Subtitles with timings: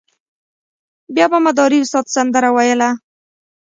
[1.15, 2.89] بیا به مداري استاد سندره ویله.